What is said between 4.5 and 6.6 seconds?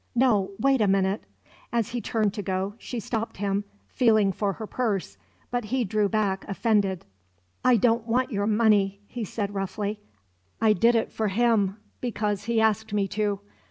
her purse; but he drew back,